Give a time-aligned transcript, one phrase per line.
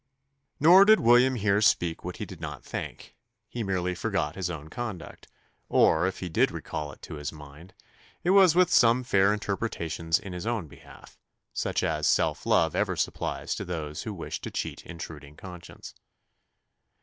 [0.59, 3.15] Nor did William here speak what he did not think
[3.47, 5.27] he merely forgot his own conduct;
[5.69, 7.75] or if he did recall it to his mind,
[8.23, 11.19] it was with some fair interpretations in his own behalf;
[11.53, 15.93] such as self love ever supplies to those who wish to cheat intruding conscience.